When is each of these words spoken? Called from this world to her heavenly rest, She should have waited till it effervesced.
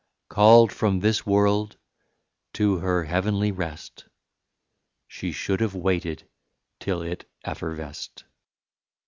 Called 0.29 0.73
from 0.73 0.99
this 1.01 1.27
world 1.27 1.77
to 2.53 2.77
her 2.79 3.03
heavenly 3.03 3.51
rest, 3.51 4.05
She 5.07 5.31
should 5.31 5.59
have 5.59 5.75
waited 5.75 6.27
till 6.79 7.03
it 7.03 7.29
effervesced. 7.43 8.23